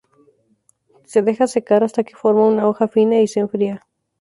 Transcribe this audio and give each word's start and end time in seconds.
Se 1.05 1.21
deja 1.21 1.45
secar 1.45 1.83
hasta 1.83 2.03
que 2.03 2.15
forma 2.15 2.47
una 2.47 2.67
hoja 2.67 2.87
fina, 2.87 3.19
y 3.21 3.27
se 3.27 3.39
enfría. 3.39 3.85